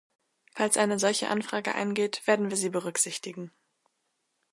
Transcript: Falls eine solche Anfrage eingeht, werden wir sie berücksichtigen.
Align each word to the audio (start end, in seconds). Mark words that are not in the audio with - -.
Falls 0.55 0.77
eine 0.77 0.97
solche 0.97 1.27
Anfrage 1.29 1.75
eingeht, 1.75 2.25
werden 2.25 2.49
wir 2.49 2.57
sie 2.57 2.69
berücksichtigen. 2.71 3.51